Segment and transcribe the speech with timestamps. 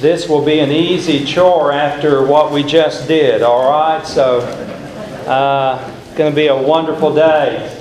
[0.00, 4.06] this will be an easy chore after what we just did, all right?
[4.06, 4.40] So,
[5.26, 7.76] uh, going to be a wonderful day.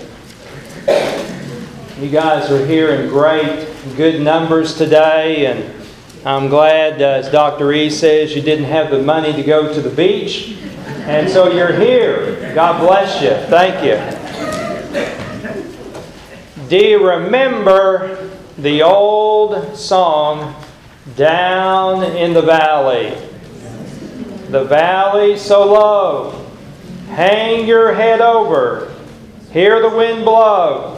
[1.98, 5.74] You guys are here in great, good numbers today, and
[6.26, 7.72] I'm glad, uh, as Dr.
[7.72, 10.58] E says, you didn't have the money to go to the beach,
[11.08, 12.54] and so you're here.
[12.54, 13.32] God bless you.
[13.48, 13.98] Thank you.
[16.68, 20.54] Do you remember the old song,
[21.16, 23.16] Down in the Valley?
[24.50, 26.46] The valley so low,
[27.10, 28.92] hang your head over,
[29.52, 30.96] hear the wind blow.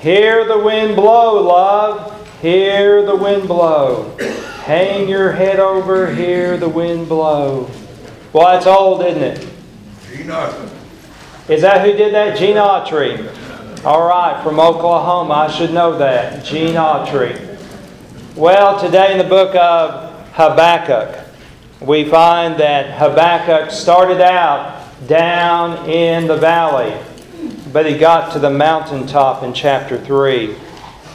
[0.00, 2.14] Hear the wind blow, love.
[2.40, 4.16] Hear the wind blow.
[4.62, 7.68] Hang your head over, hear the wind blow.
[8.32, 9.40] Well, it's old, isn't it?
[10.08, 10.70] Gene Autry.
[11.48, 12.38] Is that who did that?
[12.38, 13.84] Gene Autry.
[13.84, 15.34] All right, from Oklahoma.
[15.34, 16.44] I should know that.
[16.44, 17.47] Gene Autry.
[18.38, 21.26] Well, today in the book of Habakkuk,
[21.80, 26.96] we find that Habakkuk started out down in the valley
[27.72, 30.56] but he got to the mountaintop in chapter 3.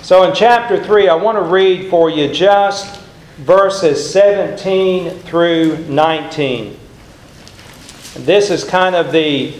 [0.02, 3.02] So in chapter 3, I want to read for you just
[3.38, 6.78] verses 17 through 19.
[8.16, 9.54] This is kind of the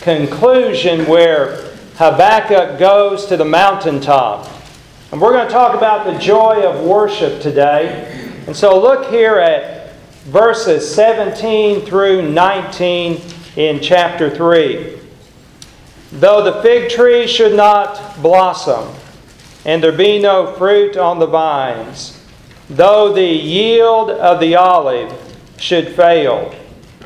[0.00, 4.48] conclusion where Habakkuk goes to the mountaintop.
[5.12, 8.38] And we're going to talk about the joy of worship today.
[8.46, 9.92] And so look here at
[10.26, 13.20] verses 17 through 19
[13.56, 15.00] in chapter 3.
[16.12, 18.94] Though the fig tree should not blossom,
[19.64, 22.24] and there be no fruit on the vines,
[22.68, 25.12] though the yield of the olive
[25.58, 26.54] should fail,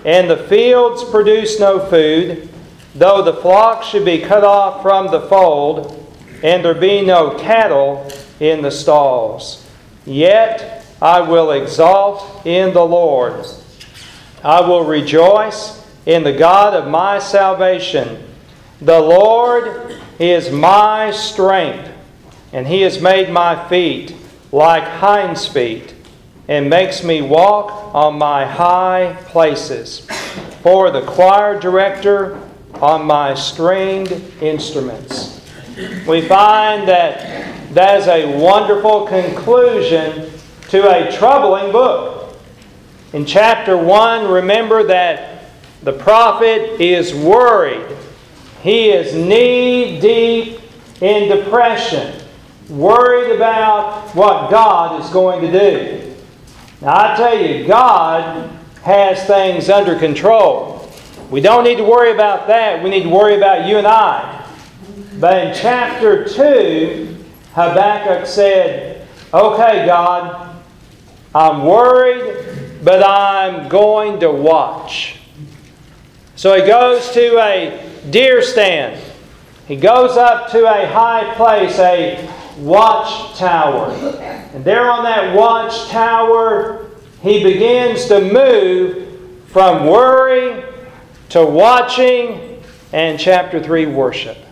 [0.04, 2.50] and the fields produce no food,
[2.94, 6.03] though the flock should be cut off from the fold,
[6.44, 8.06] and there be no cattle
[8.38, 9.66] in the stalls,
[10.04, 13.46] yet I will exalt in the Lord.
[14.44, 18.22] I will rejoice in the God of my salvation.
[18.82, 21.90] The Lord is my strength,
[22.52, 24.14] and He has made my feet
[24.52, 25.94] like hinds' feet,
[26.46, 30.06] and makes me walk on my high places.
[30.62, 32.38] For the choir director
[32.74, 35.33] on my stringed instruments.
[36.06, 40.30] We find that that is a wonderful conclusion
[40.68, 42.36] to a troubling book.
[43.12, 45.50] In chapter 1, remember that
[45.82, 47.94] the prophet is worried
[48.64, 50.58] he is knee deep
[51.02, 52.18] in depression,
[52.70, 56.16] worried about what God is going to do.
[56.80, 58.50] Now, I tell you, God
[58.82, 60.90] has things under control.
[61.30, 62.82] We don't need to worry about that.
[62.82, 64.43] We need to worry about you and I.
[65.20, 67.16] But in chapter 2,
[67.52, 70.56] Habakkuk said, Okay, God,
[71.34, 75.18] I'm worried, but I'm going to watch.
[76.36, 79.00] So he goes to a deer stand.
[79.66, 83.90] He goes up to a high place, a watchtower.
[84.54, 86.90] And there on that watchtower,
[87.22, 90.64] he begins to move from worry
[91.30, 94.43] to watching and chapter 3 worship.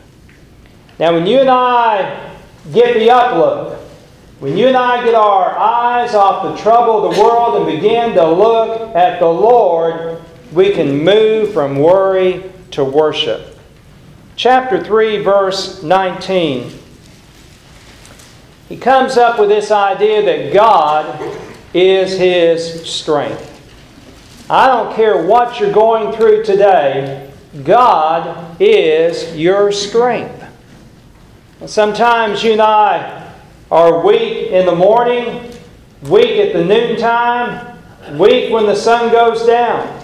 [0.99, 2.37] Now, when you and I
[2.73, 3.79] get the upload,
[4.41, 8.15] when you and I get our eyes off the trouble of the world and begin
[8.15, 10.21] to look at the Lord,
[10.53, 13.57] we can move from worry to worship.
[14.37, 16.79] Chapter 3, verse 19.
[18.69, 21.39] He comes up with this idea that God
[21.75, 23.49] is his strength.
[24.51, 27.31] I don't care what you're going through today,
[27.65, 30.42] God is your strength.
[31.67, 33.33] Sometimes you and I
[33.71, 35.53] are weak in the morning,
[36.03, 37.79] weak at the noontime,
[38.19, 40.01] weak when the sun goes down.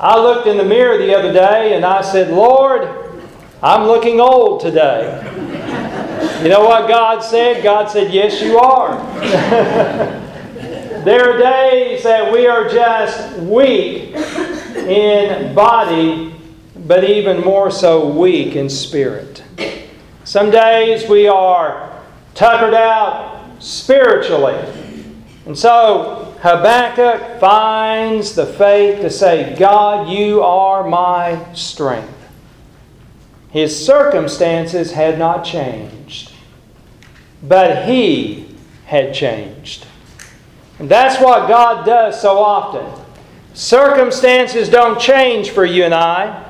[0.00, 2.88] I looked in the mirror the other day and I said, Lord,
[3.62, 5.24] I'm looking old today.
[6.42, 7.64] You know what God said?
[7.64, 8.96] God said, Yes, you are.
[11.04, 16.32] there are days that we are just weak in body,
[16.86, 19.42] but even more so weak in spirit.
[20.28, 21.90] Some days we are
[22.34, 24.58] tuckered out spiritually.
[25.46, 32.12] And so Habakkuk finds the faith to say, God, you are my strength.
[33.48, 36.30] His circumstances had not changed,
[37.42, 38.54] but he
[38.84, 39.86] had changed.
[40.78, 42.84] And that's what God does so often.
[43.54, 46.44] Circumstances don't change for you and I.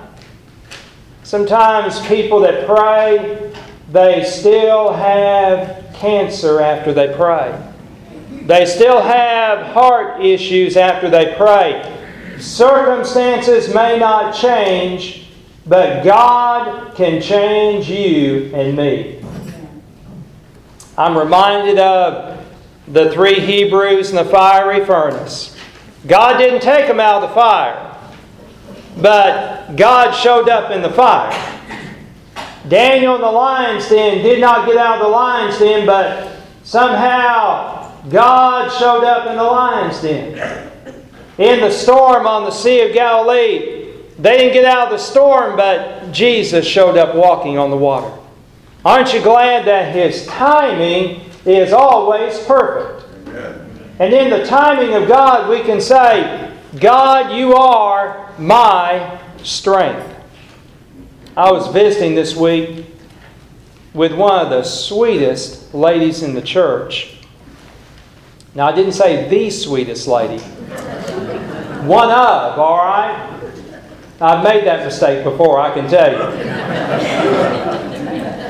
[1.22, 3.47] Sometimes people that pray,
[3.90, 7.58] they still have cancer after they pray.
[8.42, 11.94] They still have heart issues after they pray.
[12.38, 15.28] Circumstances may not change,
[15.66, 19.22] but God can change you and me.
[20.96, 22.44] I'm reminded of
[22.88, 25.56] the three Hebrews in the fiery furnace.
[26.06, 27.96] God didn't take them out of the fire,
[28.96, 31.57] but God showed up in the fire.
[32.68, 37.92] Daniel in the lion's den did not get out of the lion's den, but somehow
[38.08, 40.70] God showed up in the lion's den.
[41.38, 45.56] In the storm on the Sea of Galilee, they didn't get out of the storm,
[45.56, 48.12] but Jesus showed up walking on the water.
[48.84, 53.06] Aren't you glad that His timing is always perfect?
[54.00, 60.17] And in the timing of God, we can say, God, you are my strength.
[61.38, 62.84] I was visiting this week
[63.94, 67.20] with one of the sweetest ladies in the church.
[68.56, 70.42] Now, I didn't say the sweetest lady,
[71.84, 73.40] one of, all right?
[74.20, 76.18] I've made that mistake before, I can tell you.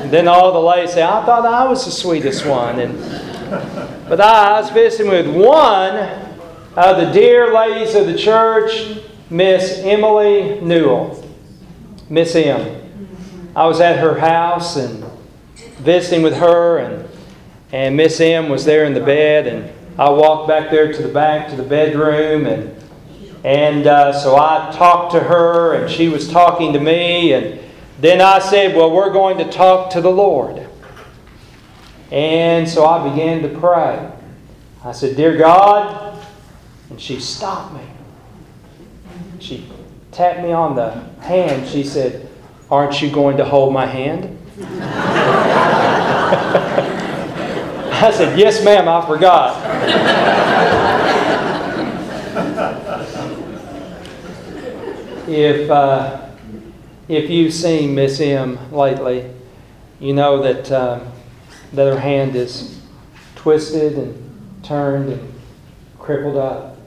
[0.09, 2.79] then all the ladies say, I thought I was the sweetest one.
[2.79, 2.97] And,
[4.09, 5.95] but I was visiting with one
[6.75, 8.97] of the dear ladies of the church,
[9.29, 11.23] Miss Emily Newell.
[12.09, 12.78] Miss M.
[13.55, 15.03] I was at her house and
[15.79, 17.09] visiting with her, and,
[17.71, 21.09] and Miss M was there in the bed, and I walked back there to the
[21.09, 22.75] back to the bedroom, and
[23.43, 27.59] and uh, so I talked to her, and she was talking to me, and
[27.99, 30.67] then I said, "Well, we're going to talk to the Lord."
[32.11, 34.11] And so I began to pray.
[34.83, 36.23] I said, "Dear God,"
[36.89, 37.81] and she stopped me.
[39.39, 39.67] She
[40.11, 40.91] tapped me on the
[41.21, 41.67] hand.
[41.67, 42.28] She said,
[42.71, 44.37] Aren't you going to hold my hand?
[48.01, 49.57] I said, Yes, ma'am, I forgot.
[55.27, 56.29] if, uh,
[57.07, 59.29] if you've seen Miss M lately,
[59.99, 61.07] you know that, um,
[61.73, 62.79] that her hand is
[63.35, 65.33] twisted and turned and
[65.97, 66.77] crippled up.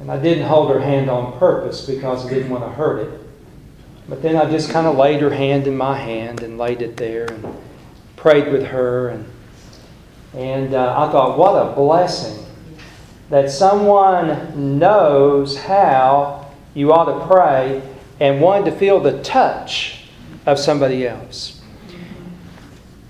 [0.00, 3.19] And I didn't hold her hand on purpose because I didn't want to hurt it.
[4.10, 6.96] But then I just kind of laid her hand in my hand and laid it
[6.96, 7.56] there and
[8.16, 9.10] prayed with her.
[9.10, 9.24] And,
[10.34, 12.44] and uh, I thought, what a blessing
[13.30, 17.82] that someone knows how you ought to pray
[18.18, 20.06] and wanted to feel the touch
[20.44, 21.62] of somebody else.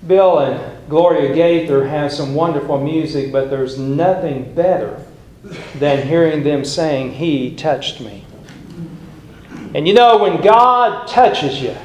[0.05, 5.03] Bill and Gloria Gaither have some wonderful music, but there's nothing better
[5.79, 8.25] than hearing them saying, He touched me.
[9.73, 11.75] And you know, when God touches you,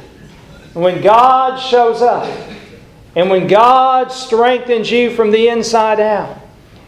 [0.74, 2.26] when God shows up,
[3.14, 6.36] and when God strengthens you from the inside out,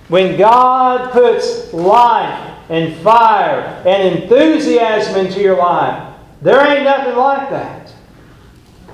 [0.09, 7.49] when God puts life and fire and enthusiasm into your life, there ain't nothing like
[7.51, 7.93] that.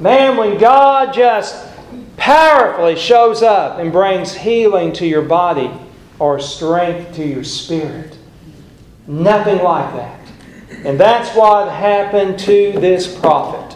[0.00, 1.56] Man, when God just
[2.16, 5.70] powerfully shows up and brings healing to your body
[6.18, 8.16] or strength to your spirit,
[9.06, 10.23] nothing like that.
[10.84, 13.74] And that's what happened to this prophet.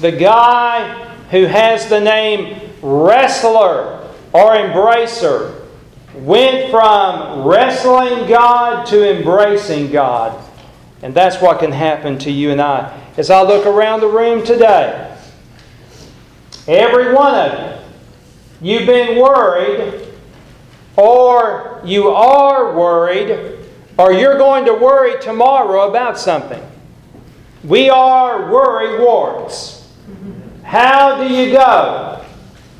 [0.00, 5.66] The guy who has the name wrestler or embracer
[6.14, 10.42] went from wrestling God to embracing God.
[11.02, 12.98] And that's what can happen to you and I.
[13.18, 15.14] As I look around the room today,
[16.66, 17.82] every one of
[18.62, 20.08] you, you've been worried,
[20.96, 23.61] or you are worried
[24.02, 26.60] or you're going to worry tomorrow about something.
[27.62, 29.88] We are worry wards.
[30.64, 32.24] How do you go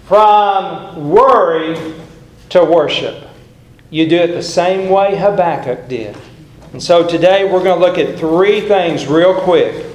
[0.06, 1.94] from worry
[2.48, 3.28] to worship?
[3.90, 6.16] You do it the same way Habakkuk did.
[6.72, 9.86] And so today we're going to look at three things real quick.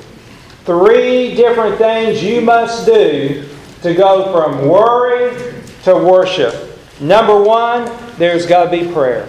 [0.63, 3.49] Three different things you must do
[3.81, 5.35] to go from worry
[5.83, 6.79] to worship.
[7.01, 9.27] Number one, there's got to be prayer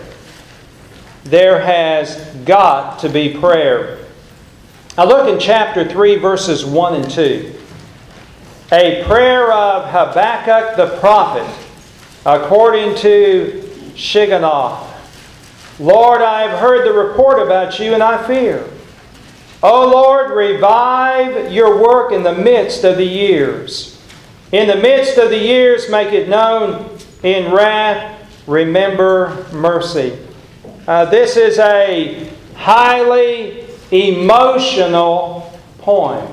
[1.31, 3.99] there has got to be prayer.
[4.97, 7.55] Now look in chapter 3, verses 1 and 2.
[8.73, 11.47] A prayer of Habakkuk the prophet,
[12.27, 13.63] according to
[13.95, 14.87] Shigionoth.
[15.79, 18.69] Lord, I have heard the report about you, and I fear.
[19.63, 24.01] O Lord, revive your work in the midst of the years.
[24.53, 26.99] In the midst of the years, make it known.
[27.23, 30.19] In wrath, remember mercy.
[30.89, 36.27] Uh, this is a highly emotional poem.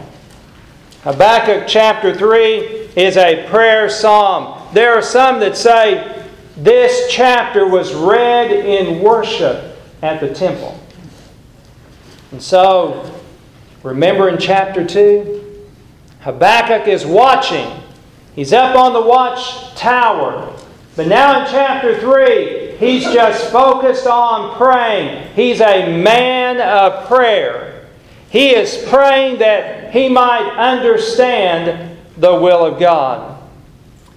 [1.02, 2.60] Habakkuk chapter 3
[2.96, 4.66] is a prayer psalm.
[4.74, 10.80] There are some that say this chapter was read in worship at the temple.
[12.32, 13.14] And so,
[13.84, 15.68] remember in chapter 2,
[16.22, 17.70] Habakkuk is watching.
[18.38, 20.58] He's up on the watchtower.
[20.96, 25.34] But now in chapter 3, he's just focused on praying.
[25.36, 27.88] He's a man of prayer.
[28.30, 33.42] He is praying that he might understand the will of God.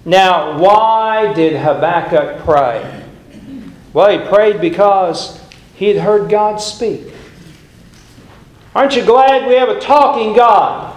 [0.05, 3.05] Now, why did Habakkuk pray?
[3.93, 5.41] Well, he prayed because
[5.75, 7.13] he had heard God speak.
[8.75, 10.95] Aren't you glad we have a talking God?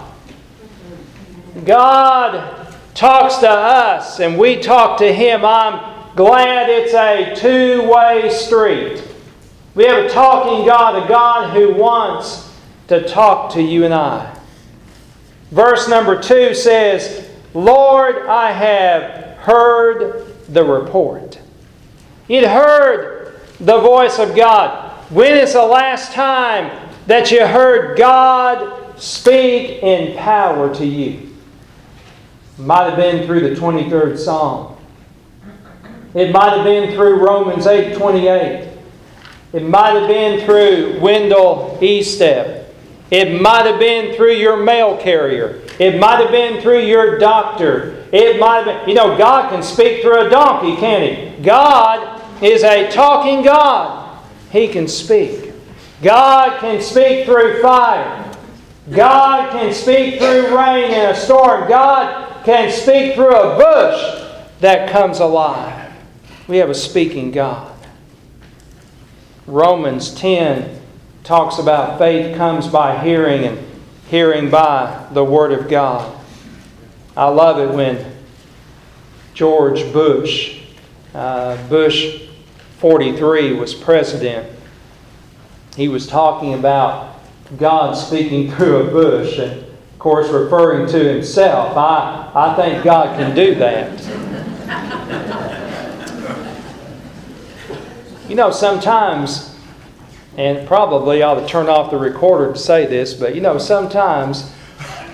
[1.65, 5.45] God talks to us and we talk to Him.
[5.45, 9.03] I'm glad it's a two way street.
[9.75, 12.53] We have a talking God, a God who wants
[12.87, 14.37] to talk to you and I.
[15.51, 21.39] Verse number two says, Lord, I have heard the report.
[22.27, 24.91] You'd heard the voice of God.
[25.11, 31.35] When is the last time that you heard God speak in power to you?
[32.57, 34.72] Might have been through the 23rd Psalm.
[36.13, 38.67] It might have been through Romans 8:28.
[39.53, 42.63] It might have been through Wendell Estep.
[43.11, 45.61] It might have been through your mail carrier.
[45.77, 47.95] It might have been through your doctor.
[48.11, 51.43] It might have been, you know, God can speak through a donkey, can't He?
[51.43, 54.19] God is a talking God.
[54.51, 55.51] He can speak.
[56.01, 58.31] God can speak through fire.
[58.91, 61.69] God can speak through rain in a storm.
[61.69, 64.29] God can speak through a bush
[64.59, 65.82] that comes alive.
[66.47, 67.71] We have a speaking God.
[69.47, 70.81] Romans 10
[71.23, 73.59] talks about faith comes by hearing and
[74.07, 76.19] hearing by the Word of God.
[77.15, 78.13] I love it when
[79.33, 80.63] George Bush,
[81.13, 82.27] uh, Bush
[82.79, 84.49] 43, was president.
[85.77, 87.21] He was talking about
[87.57, 91.77] God speaking through a bush and, of course, referring to himself.
[91.77, 95.22] I, I think God can do that.
[98.33, 99.55] You know, sometimes,
[100.37, 103.59] and probably I ought to turn off the recorder to say this, but you know,
[103.59, 104.51] sometimes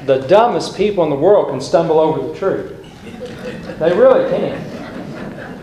[0.06, 2.82] the dumbest people in the world can stumble over the truth.
[3.78, 4.54] They really can.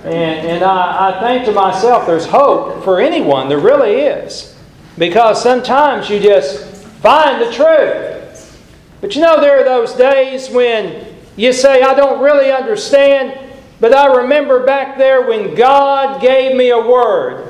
[0.05, 3.49] And, and I, I think to myself, there's hope for anyone.
[3.49, 4.55] There really is.
[4.99, 6.63] Because sometimes you just
[6.99, 8.69] find the truth.
[9.01, 13.39] But you know, there are those days when you say, I don't really understand,
[13.81, 17.46] but I remember back there when God gave me a word.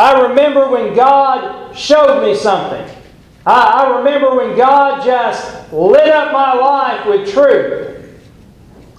[0.00, 2.82] I remember when God showed me something.
[3.44, 8.18] I, I remember when God just lit up my life with truth.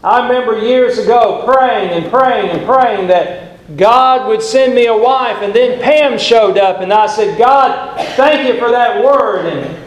[0.04, 4.96] I remember years ago praying and praying and praying that God would send me a
[4.96, 9.48] wife, and then Pam showed up, and I said, God, thank you for that word.
[9.48, 9.78] And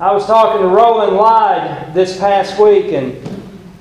[0.00, 3.14] I was talking to Roland Lyde this past week, and,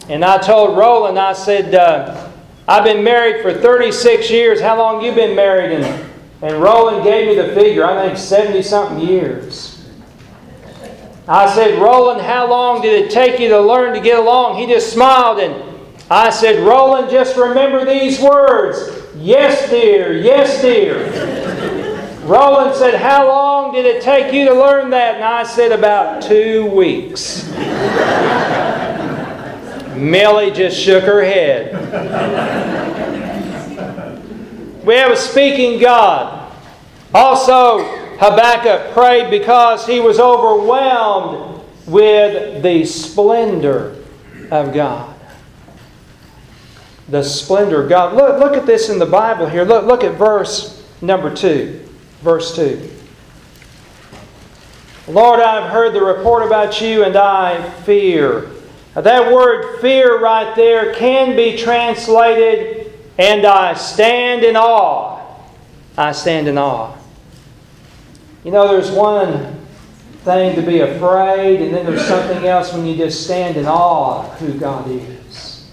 [0.09, 2.29] and I told Roland, I said, uh,
[2.67, 4.59] I've been married for 36 years.
[4.59, 5.71] How long you been married?
[5.71, 6.11] And,
[6.45, 9.83] and Roland gave me the figure, I think 70 something years.
[11.27, 14.59] I said, Roland, how long did it take you to learn to get along?
[14.59, 15.75] He just smiled and
[16.11, 18.77] I said, Roland, just remember these words.
[19.15, 20.13] Yes, dear.
[20.13, 20.99] Yes, dear.
[22.27, 25.15] Roland said, How long did it take you to learn that?
[25.15, 27.49] And I said, About two weeks.
[29.95, 32.83] Millie just shook her head.
[34.85, 36.53] We have a speaking God.
[37.13, 37.83] Also,
[38.17, 43.95] Habakkuk prayed because he was overwhelmed with the splendor
[44.51, 45.13] of God.
[47.09, 48.15] The splendor of God.
[48.15, 49.63] Look, look at this in the Bible here.
[49.63, 51.87] Look, look at verse number 2.
[52.21, 52.91] Verse 2.
[55.07, 58.49] Lord, I've heard the report about you and I fear.
[58.95, 62.84] Now, that word fear right there can be translated,
[63.17, 65.21] and I stand in awe.
[65.97, 66.95] I stand in awe.
[68.43, 69.55] You know, there's one
[70.23, 74.25] thing to be afraid, and then there's something else when you just stand in awe
[74.25, 75.69] of who God is.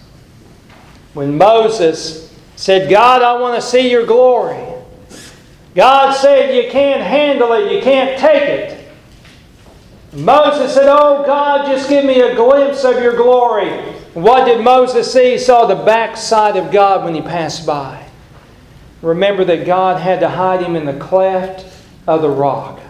[1.15, 4.73] When Moses said, God, I want to see your glory.
[5.75, 8.89] God said, You can't handle it, you can't take it.
[10.13, 13.92] Moses said, Oh God, just give me a glimpse of your glory.
[14.15, 15.33] What did Moses see?
[15.33, 18.07] He saw the backside of God when he passed by.
[19.01, 21.67] Remember that God had to hide him in the cleft
[22.07, 22.81] of the rock.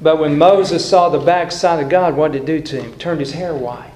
[0.00, 2.94] But when Moses saw the backside of God, what did it do to him?
[2.98, 3.92] Turned his hair white.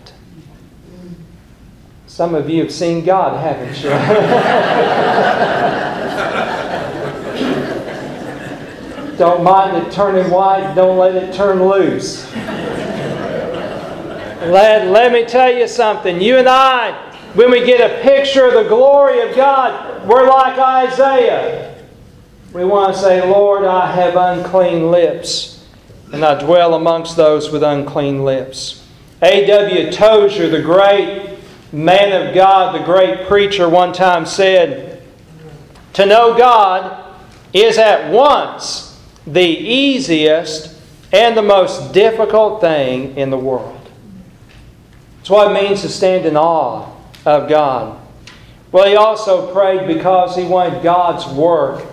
[2.06, 3.90] Some of you have seen God, haven't you?
[9.18, 12.26] don't mind it turning white, don't let it turn loose.
[14.40, 16.18] Let, let me tell you something.
[16.20, 16.92] You and I,
[17.34, 21.84] when we get a picture of the glory of God, we're like Isaiah.
[22.54, 25.68] We want to say, Lord, I have unclean lips,
[26.12, 28.88] and I dwell amongst those with unclean lips.
[29.20, 29.92] A.W.
[29.92, 31.38] Tozer, the great
[31.70, 35.02] man of God, the great preacher, one time said,
[35.92, 37.14] To know God
[37.52, 40.76] is at once the easiest
[41.12, 43.79] and the most difficult thing in the world.
[45.30, 46.92] It's what it means to stand in awe
[47.24, 48.00] of God.
[48.72, 51.86] Well, he also prayed because he wanted God's work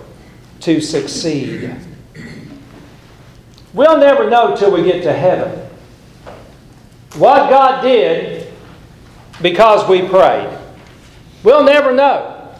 [0.61, 1.75] to succeed.
[3.75, 5.69] We'll never know till we get to heaven
[7.17, 8.51] what God did
[9.39, 10.57] because we prayed.
[11.43, 12.57] We'll never know.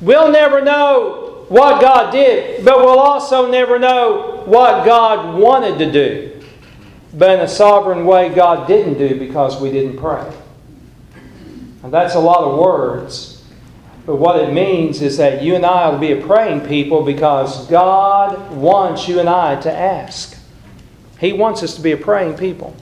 [0.00, 5.92] We'll never know what God did, but we'll also never know what God wanted to
[5.92, 6.33] do.
[7.16, 10.30] But in a sovereign way, God didn't do because we didn't pray.
[11.82, 13.44] And that's a lot of words.
[14.04, 17.66] But what it means is that you and I will be a praying people because
[17.68, 20.36] God wants you and I to ask.
[21.18, 22.76] He wants us to be a praying people.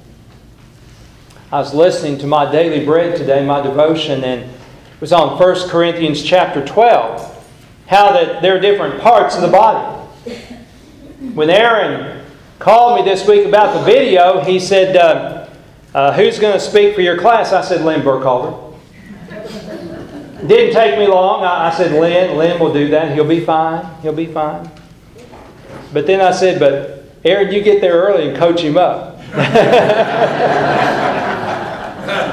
[1.53, 5.69] I was listening to my daily bread today, my devotion, and it was on 1
[5.69, 7.29] Corinthians chapter 12.
[7.89, 10.01] How that there are different parts of the body.
[11.35, 12.22] When Aaron
[12.63, 15.49] called me this week about the video, he said, uh,
[15.95, 17.53] uh, Who's going to speak for your class?
[17.53, 18.71] I said, Lynn Burkhalter.
[20.47, 21.43] Didn't take me long.
[21.43, 23.15] I, I said, Lynn, Lynn will do that.
[23.15, 23.85] He'll be fine.
[24.01, 24.71] He'll be fine.
[25.93, 29.19] But then I said, But Aaron, you get there early and coach him up.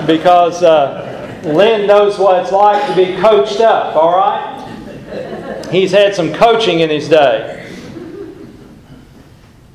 [0.05, 5.67] because uh, Lynn knows what it's like to be coached up, all right?
[5.71, 7.58] He's had some coaching in his day.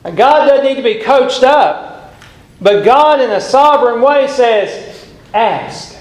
[0.05, 2.15] God doesn't need to be coached up,
[2.61, 5.97] but God, in a sovereign way, says, Ask,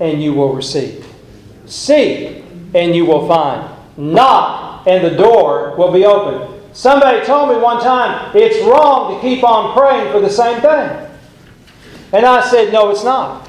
[0.00, 1.06] and you will receive.
[1.66, 2.42] Seek,
[2.74, 3.70] and you will find.
[3.96, 6.60] Knock, and the door will be open.
[6.72, 11.06] Somebody told me one time it's wrong to keep on praying for the same thing.
[12.12, 13.48] And I said, No, it's not.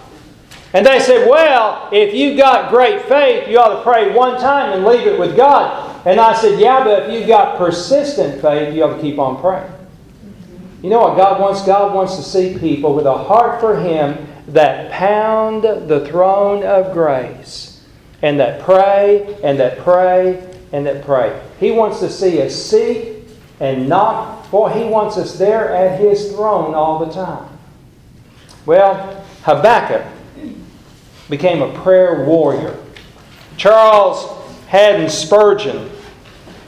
[0.74, 4.74] And they said, Well, if you've got great faith, you ought to pray one time
[4.74, 6.06] and leave it with God.
[6.06, 9.42] And I said, Yeah, but if you've got persistent faith, you ought to keep on
[9.42, 9.72] praying.
[10.88, 11.66] You know what God wants?
[11.66, 16.94] God wants to see people with a heart for Him that pound the throne of
[16.94, 17.86] grace
[18.22, 21.42] and that pray and that pray and that pray.
[21.60, 23.26] He wants to see us seek
[23.60, 24.50] and knock.
[24.50, 27.50] Boy, He wants us there at His throne all the time.
[28.66, 30.06] Well, Habakkuk
[31.30, 32.82] became a prayer warrior.
[33.58, 35.90] Charles Haddon Spurgeon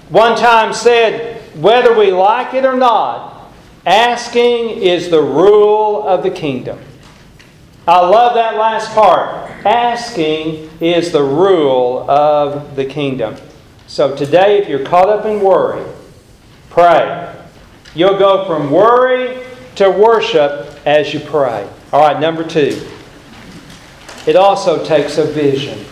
[0.09, 3.38] one time said, Whether we like it or not,
[3.89, 6.79] asking is the rule of the kingdom.
[7.87, 9.49] I love that last part.
[9.65, 13.35] Asking is the rule of the kingdom.
[13.87, 15.83] So today, if you're caught up in worry,
[16.69, 17.35] pray.
[17.95, 19.43] You'll go from worry
[19.75, 21.67] to worship as you pray.
[21.91, 22.87] All right, number two.
[24.27, 25.83] It also takes a vision.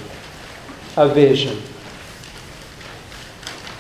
[0.98, 1.60] A vision.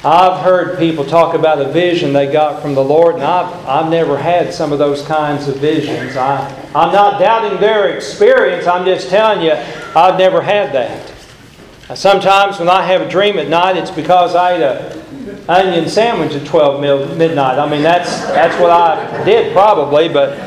[0.04, 3.90] I've heard people talk about a vision they got from the Lord, and I've, I've
[3.90, 6.16] never had some of those kinds of visions.
[6.16, 9.54] I, I'm not doubting their experience, I'm just telling you,
[9.96, 11.98] I've never had that.
[11.98, 16.34] Sometimes when I have a dream at night, it's because I ate an onion sandwich
[16.34, 17.58] at 12 midnight.
[17.58, 20.38] I mean, that's, that's what I did probably, but,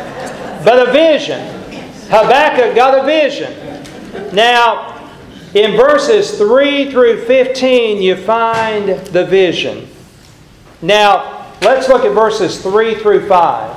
[0.65, 1.41] but a vision.
[2.09, 3.53] Habakkuk got a vision.
[4.35, 4.90] Now,
[5.55, 9.89] in verses 3 through 15, you find the vision.
[10.83, 13.77] Now, let's look at verses 3 through 5.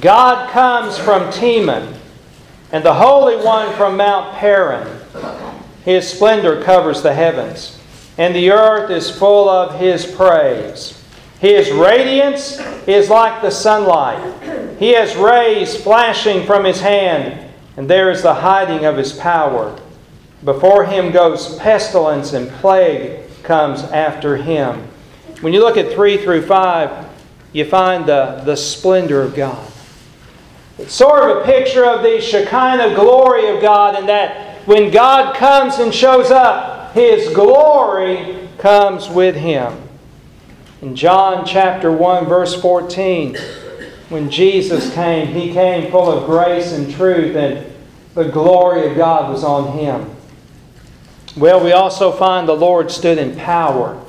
[0.00, 1.96] God comes from Teman,
[2.72, 5.00] and the Holy One from Mount Paran.
[5.84, 7.78] His splendor covers the heavens,
[8.18, 11.00] and the earth is full of His praise.
[11.40, 14.78] His radiance is like the sunlight.
[14.78, 17.44] He has rays flashing from His hand
[17.76, 19.78] and there is the hiding of his power.
[20.44, 24.86] Before him goes pestilence, and plague comes after him.
[25.40, 27.06] When you look at 3 through 5,
[27.52, 29.70] you find the, the splendor of God.
[30.78, 35.36] It's sort of a picture of the Shekinah glory of God, and that when God
[35.36, 39.80] comes and shows up, his glory comes with him.
[40.82, 43.36] In John chapter 1, verse 14,
[44.10, 47.34] when Jesus came, he came full of grace and truth.
[47.36, 47.72] And
[48.14, 50.13] the glory of God was on him.
[51.36, 54.00] Well, we also find the Lord stood in power.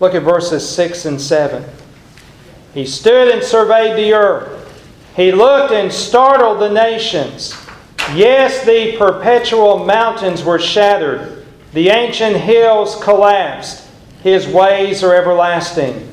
[0.00, 1.64] Look at verses 6 and 7.
[2.74, 4.58] He stood and surveyed the earth.
[5.16, 7.54] He looked and startled the nations.
[8.14, 13.88] Yes, the perpetual mountains were shattered, the ancient hills collapsed.
[14.22, 16.08] His ways are everlasting.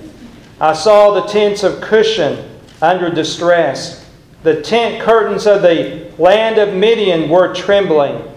[0.60, 2.46] I saw the tents of Cushan
[2.82, 4.10] under distress.
[4.44, 8.29] The tent curtains of the land of Midian were trembling.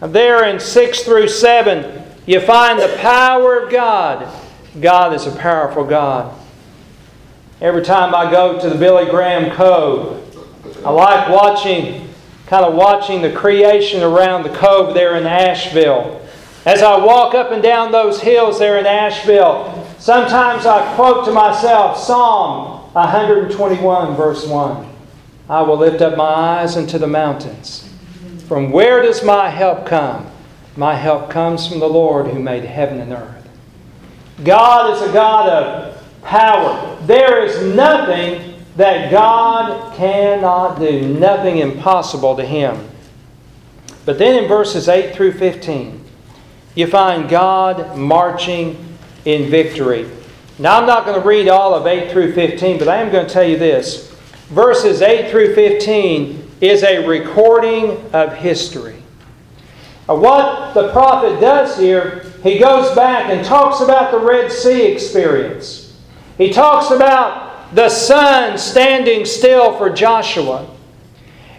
[0.00, 4.28] There in 6 through 7, you find the power of God.
[4.80, 6.38] God is a powerful God.
[7.60, 10.22] Every time I go to the Billy Graham Cove,
[10.84, 12.10] I like watching,
[12.46, 16.20] kind of watching the creation around the cove there in Asheville.
[16.66, 21.32] As I walk up and down those hills there in Asheville, sometimes I quote to
[21.32, 24.92] myself Psalm 121, verse 1.
[25.48, 27.85] I will lift up my eyes unto the mountains.
[28.46, 30.26] From where does my help come?
[30.76, 33.48] My help comes from the Lord who made heaven and earth.
[34.44, 36.96] God is a God of power.
[37.06, 42.88] There is nothing that God cannot do, nothing impossible to Him.
[44.04, 46.04] But then in verses 8 through 15,
[46.76, 50.08] you find God marching in victory.
[50.58, 53.26] Now, I'm not going to read all of 8 through 15, but I am going
[53.26, 54.12] to tell you this.
[54.50, 59.02] Verses 8 through 15 is a recording of history.
[60.08, 64.86] Uh, what the prophet does here, he goes back and talks about the Red Sea
[64.86, 65.98] experience.
[66.38, 70.70] He talks about the sun standing still for Joshua.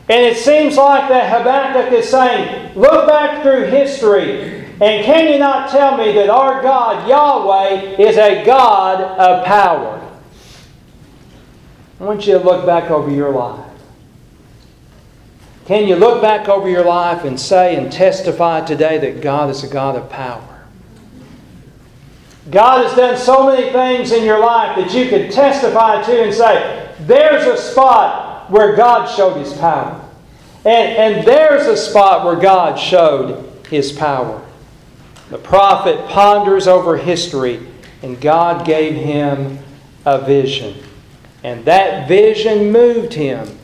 [0.10, 5.38] And it seems like that Habakkuk is saying, look back through history, and can you
[5.38, 10.03] not tell me that our God, Yahweh, is a God of power?
[11.99, 13.65] I want you to look back over your life.
[15.67, 19.65] Can you look back over your life and say and testify today that God is
[19.65, 20.65] a God of power?
[22.49, 26.34] God has done so many things in your life that you can testify to and
[26.34, 30.01] say, there's a spot where God showed His power.
[30.63, 34.41] And, and there's a spot where God showed His power.
[35.30, 37.60] The prophet ponders over history,
[38.01, 39.60] and God gave him
[40.06, 40.82] a vision.
[41.43, 43.60] And that vision moved him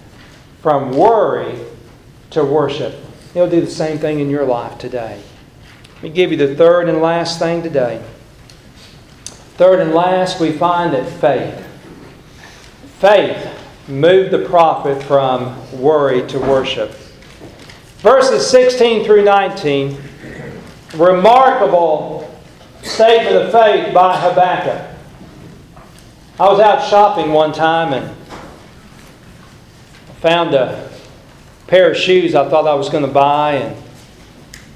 [0.61, 1.57] from worry
[2.33, 2.95] to worship.
[3.33, 5.21] He'll do the same thing in your life today.
[5.95, 8.03] Let me give you the third and last thing today.
[9.55, 11.67] Third and last, we find that faith.
[12.99, 16.91] Faith moved the prophet from worry to worship.
[17.99, 19.97] Verses 16 through 19,
[20.95, 22.29] remarkable
[22.81, 24.89] statement of faith by Habakkuk.
[26.39, 28.15] I was out shopping one time and
[30.19, 30.92] found a
[31.73, 33.83] pair of shoes I thought I was going to buy, and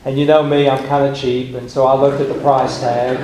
[0.03, 2.79] and you know me, I'm kind of cheap, and so I looked at the price
[2.79, 3.19] tag,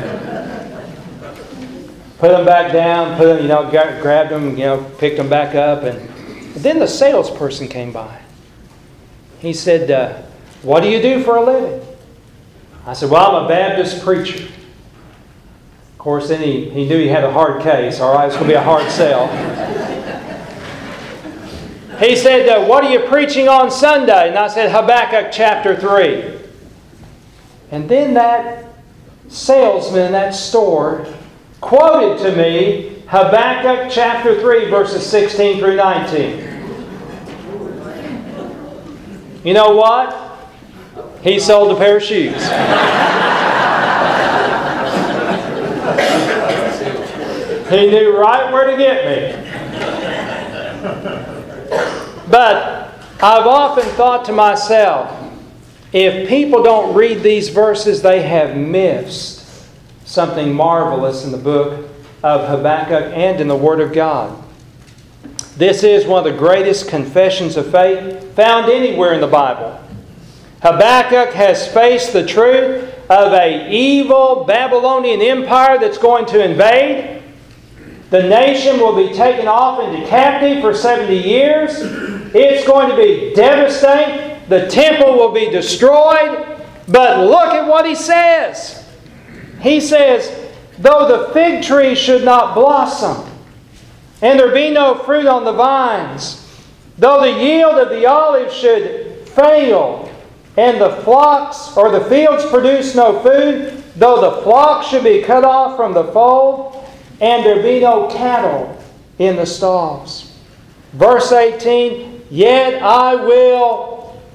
[2.20, 5.56] put them back down, put them, you know, grabbed them, you know, picked them back
[5.56, 6.08] up, and
[6.54, 8.22] then the salesperson came by.
[9.40, 10.22] He said, uh,
[10.62, 11.82] "What do you do for a living?"
[12.86, 14.50] I said, "Well, I'm a Baptist preacher."
[15.94, 18.00] Of course, then he, he knew he had a hard case.
[18.00, 19.30] All right, it's going to be a hard sell.
[22.04, 24.28] He said, What are you preaching on Sunday?
[24.28, 26.38] And I said, Habakkuk chapter 3.
[27.72, 28.66] And then that
[29.30, 31.08] salesman in that store
[31.62, 36.40] quoted to me Habakkuk chapter 3, verses 16 through 19.
[39.46, 40.50] You know what?
[41.22, 42.34] He sold a pair of shoes.
[47.70, 49.43] he knew right where to get me.
[52.34, 52.92] But
[53.22, 55.32] I've often thought to myself,
[55.92, 59.48] if people don't read these verses, they have missed
[60.04, 61.88] something marvelous in the book
[62.24, 64.44] of Habakkuk and in the Word of God.
[65.58, 69.80] This is one of the greatest confessions of faith found anywhere in the Bible.
[70.64, 77.22] Habakkuk has faced the truth of a evil Babylonian empire that's going to invade.
[78.10, 82.13] The nation will be taken off into captivity for 70 years.
[82.34, 84.42] It's going to be devastating.
[84.50, 86.60] The temple will be destroyed.
[86.88, 88.88] But look at what he says.
[89.62, 93.30] He says, Though the fig tree should not blossom,
[94.22, 96.40] and there be no fruit on the vines,
[96.98, 100.12] though the yield of the olive should fail,
[100.58, 105.44] and the flocks or the fields produce no food, though the flock should be cut
[105.44, 106.88] off from the fold,
[107.22, 108.82] and there be no cattle
[109.20, 110.38] in the stalls.
[110.94, 113.94] Verse 18 Yet I will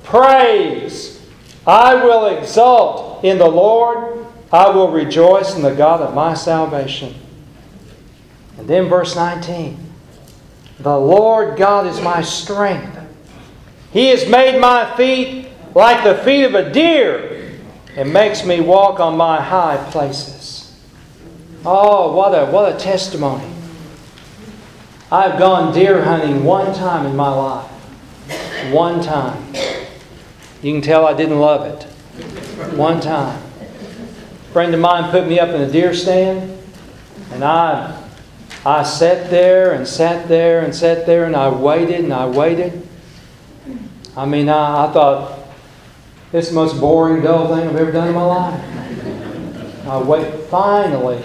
[0.09, 1.21] Praise.
[1.67, 4.27] I will exult in the Lord.
[4.51, 7.15] I will rejoice in the God of my salvation.
[8.57, 9.79] And then verse 19
[10.81, 12.99] The Lord God is my strength.
[13.93, 17.59] He has made my feet like the feet of a deer
[17.95, 20.75] and makes me walk on my high places.
[21.67, 23.53] Oh, what a, what a testimony.
[25.13, 27.73] I've gone deer hunting one time in my life.
[28.73, 29.55] One time.
[30.63, 31.85] You can tell I didn't love it.
[32.77, 33.43] One time.
[33.61, 36.59] A friend of mine put me up in a deer stand,
[37.33, 37.99] and I
[38.67, 42.87] I sat there and sat there and sat there and I waited and I waited.
[44.17, 45.39] I mean, I, I thought,
[46.33, 49.87] is the most boring, dull thing I've ever done in my life.
[49.87, 50.35] I wait.
[50.51, 51.23] Finally,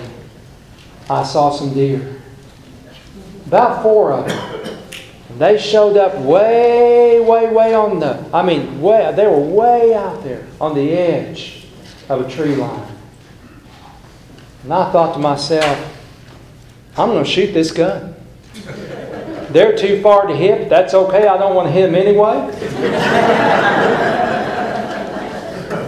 [1.10, 2.22] I saw some deer.
[3.48, 4.53] About four of them.
[5.38, 10.24] They showed up way, way, way on the, I mean, way, they were way out
[10.24, 11.66] there on the edge
[12.08, 12.88] of a tree line.
[14.64, 15.90] And I thought to myself,
[16.96, 18.16] I'm going to shoot this gun.
[19.50, 20.70] They're too far to hit.
[20.70, 21.28] That's okay.
[21.28, 22.52] I don't want to hit them anyway.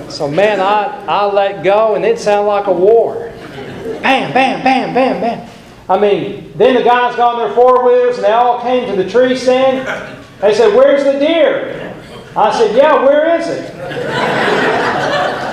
[0.09, 3.31] so, man, I, I let go, and it sounded like a war.
[4.01, 5.44] Bam, bam, bam, bam, bam.
[5.87, 8.95] I mean, then the guys got on their four wheels, and they all came to
[9.01, 9.87] the tree stand.
[10.41, 11.93] They said, Where's the deer?
[12.35, 13.71] I said, Yeah, where is it?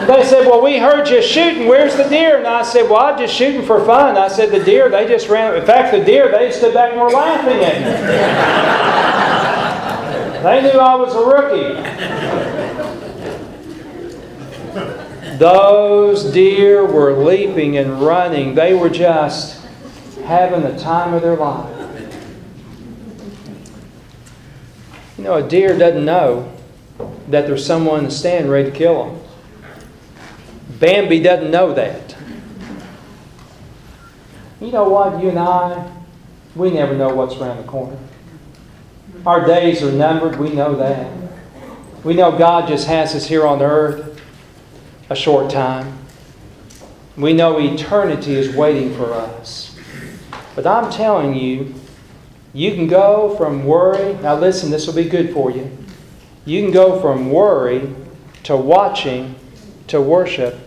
[0.07, 1.66] They said, Well, we heard you shooting.
[1.68, 2.38] Where's the deer?
[2.38, 4.16] And I said, Well, I'm just shooting for fun.
[4.16, 5.55] I said, The deer, they just ran.
[5.55, 7.85] In fact, the deer, they stood back and were laughing at me.
[10.42, 11.75] they knew I was a rookie.
[15.38, 18.55] Those deer were leaping and running.
[18.55, 19.62] They were just
[20.25, 21.79] having the time of their life.
[25.19, 26.53] You know, a deer doesn't know
[27.29, 29.23] that there's someone in the stand ready to kill them.
[30.79, 32.17] Bambi doesn't know that.
[34.61, 35.23] You know what?
[35.23, 35.91] You and I,
[36.55, 37.97] we never know what's around the corner.
[39.25, 40.39] Our days are numbered.
[40.39, 41.13] We know that.
[42.03, 44.21] We know God just has us here on earth
[45.09, 45.99] a short time.
[47.17, 49.62] We know eternity is waiting for us.
[50.55, 51.75] But I'm telling you,
[52.53, 54.15] you can go from worry.
[54.15, 55.71] Now, listen, this will be good for you.
[56.45, 57.95] You can go from worry
[58.45, 59.37] to watching
[59.87, 60.59] to worship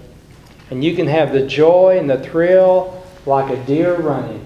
[0.69, 4.43] and you can have the joy and the thrill like a deer running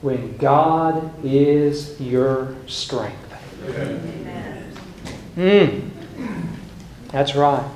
[0.00, 3.16] when God is your strength.
[5.36, 5.90] Mm.
[7.10, 7.68] That's right.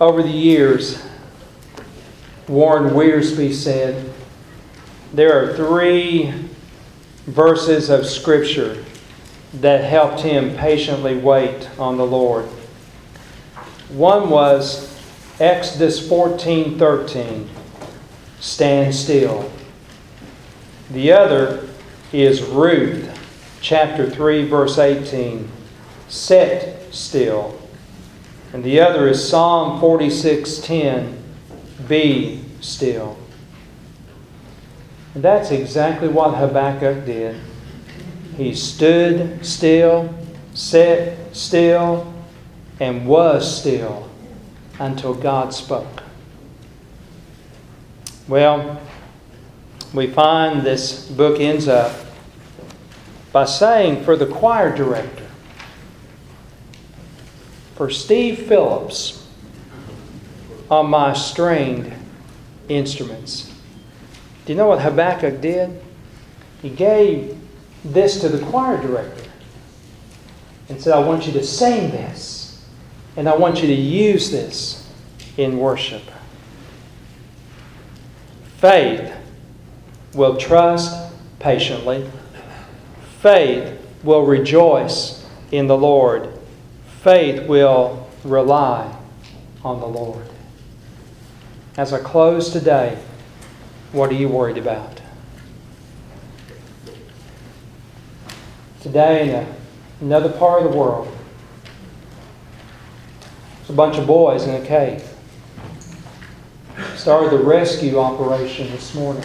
[0.00, 1.02] Over the years,
[2.52, 4.12] Warren Wiersbe said
[5.14, 6.34] there are three
[7.24, 8.84] verses of Scripture
[9.54, 12.44] that helped him patiently wait on the Lord.
[13.88, 15.02] One was
[15.40, 17.48] Exodus 14 13,
[18.38, 19.50] stand still.
[20.90, 21.66] The other
[22.12, 23.18] is Ruth
[23.62, 25.48] chapter 3, verse 18,
[26.08, 27.58] set still.
[28.52, 31.18] And the other is Psalm 46 10,
[31.88, 33.18] be still.
[35.14, 37.38] And that's exactly what Habakkuk did.
[38.36, 40.12] He stood still,
[40.54, 42.14] sat still,
[42.80, 44.08] and was still
[44.78, 46.02] until God spoke.
[48.26, 48.80] Well,
[49.92, 51.92] we find this book ends up
[53.32, 55.26] by saying for the choir director,
[57.74, 59.26] for Steve Phillips
[60.70, 61.92] on my stringed
[62.68, 63.52] instruments.
[64.44, 65.80] Do you know what Habakkuk did?
[66.60, 67.38] He gave
[67.84, 69.30] this to the choir director
[70.68, 72.64] and said, I want you to sing this.
[73.16, 74.90] And I want you to use this
[75.36, 76.02] in worship.
[78.56, 79.12] Faith
[80.14, 82.08] will trust patiently.
[83.20, 86.32] Faith will rejoice in the Lord.
[87.02, 88.96] Faith will rely
[89.64, 90.26] on the Lord.
[91.74, 92.98] As I close today,
[93.92, 95.00] what are you worried about?
[98.82, 99.46] Today,
[100.00, 101.08] in another part of the world,
[103.56, 105.02] there's a bunch of boys in a cave.
[106.94, 109.24] Started the rescue operation this morning.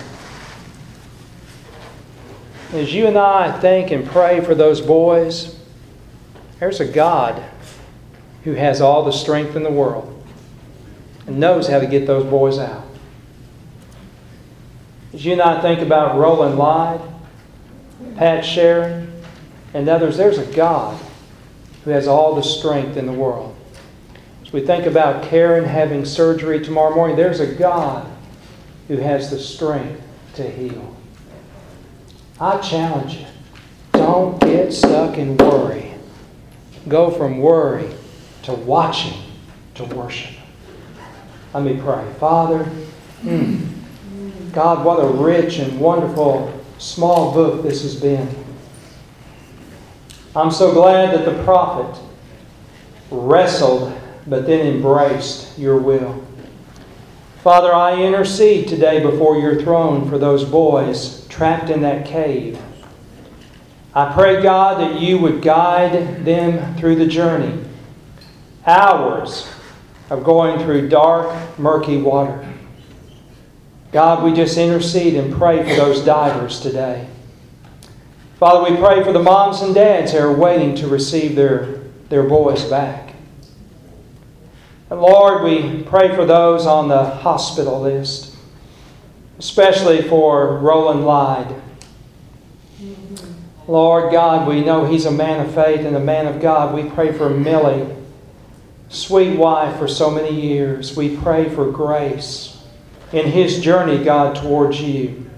[2.71, 5.59] As you and I think and pray for those boys,
[6.59, 7.43] there's a God
[8.45, 10.16] who has all the strength in the world
[11.27, 12.85] and knows how to get those boys out.
[15.13, 17.01] As you and I think about Roland Lyde,
[18.15, 19.21] Pat Sharon,
[19.73, 20.99] and others, there's a God
[21.83, 23.55] who has all the strength in the world.
[24.41, 28.09] As we think about Karen having surgery tomorrow morning, there's a God
[28.87, 30.01] who has the strength
[30.35, 30.95] to heal.
[32.39, 33.25] I challenge you
[33.91, 35.93] don't get stuck in worry.
[36.87, 37.89] Go from worry
[38.43, 39.19] to watching
[39.75, 40.35] to worship.
[41.53, 42.05] Let me pray.
[42.19, 42.69] Father,
[44.51, 48.27] God, what a rich and wonderful small book this has been.
[50.35, 51.99] I'm so glad that the prophet
[53.09, 53.93] wrestled
[54.27, 56.23] but then embraced your will.
[57.43, 62.61] Father, I intercede today before your throne for those boys trapped in that cave.
[63.95, 67.63] I pray, God, that you would guide them through the journey.
[68.65, 69.47] Hours
[70.09, 72.47] of going through dark, murky water.
[73.91, 77.07] God, we just intercede and pray for those divers today.
[78.37, 82.23] Father, we pray for the moms and dads who are waiting to receive their, their
[82.23, 83.15] boys back.
[84.89, 88.35] And Lord, we pray for those on the hospital list,
[89.39, 91.61] especially for Roland Lyde.
[93.67, 96.73] Lord God, we know he's a man of faith and a man of God.
[96.73, 97.93] We pray for Millie,
[98.89, 100.95] sweet wife for so many years.
[100.95, 102.57] We pray for grace
[103.11, 105.29] in his journey, God, towards you.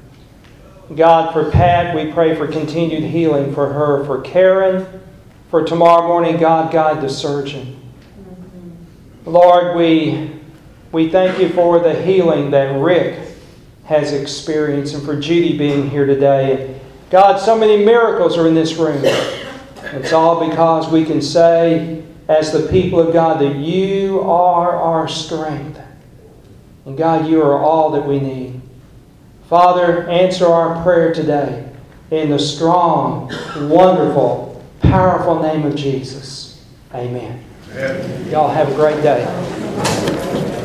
[0.96, 4.04] God, for Pat, we pray for continued healing for her.
[4.06, 5.02] For Karen,
[5.50, 7.80] for tomorrow morning, God, guide the surgeon.
[9.26, 10.32] Lord, we,
[10.92, 13.28] we thank you for the healing that Rick
[13.86, 16.80] has experienced and for Judy being here today.
[17.10, 19.02] God, so many miracles are in this room.
[19.04, 21.99] It's all because we can say,
[22.30, 25.82] as the people of God, that you are our strength.
[26.86, 28.62] And God, you are all that we need.
[29.50, 31.68] Father, answer our prayer today
[32.12, 33.32] in the strong,
[33.68, 36.64] wonderful, powerful name of Jesus.
[36.94, 37.44] Amen.
[37.72, 38.30] Amen.
[38.30, 40.56] Y'all have a great day.